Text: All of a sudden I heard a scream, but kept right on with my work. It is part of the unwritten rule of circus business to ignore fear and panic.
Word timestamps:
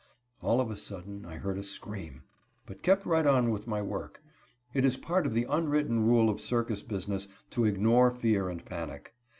All 0.41 0.59
of 0.59 0.71
a 0.71 0.77
sudden 0.77 1.25
I 1.27 1.35
heard 1.35 1.59
a 1.59 1.63
scream, 1.63 2.23
but 2.65 2.81
kept 2.81 3.05
right 3.05 3.27
on 3.27 3.51
with 3.51 3.67
my 3.67 3.83
work. 3.83 4.23
It 4.73 4.83
is 4.83 4.97
part 4.97 5.27
of 5.27 5.35
the 5.35 5.45
unwritten 5.47 6.07
rule 6.07 6.27
of 6.27 6.41
circus 6.41 6.81
business 6.81 7.27
to 7.51 7.65
ignore 7.65 8.09
fear 8.09 8.49
and 8.49 8.65
panic. 8.65 9.13